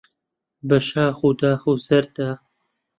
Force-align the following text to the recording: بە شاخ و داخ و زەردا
بە 0.67 0.77
شاخ 0.87 1.17
و 1.27 1.29
داخ 1.41 1.61
و 1.71 1.73
زەردا 1.87 2.29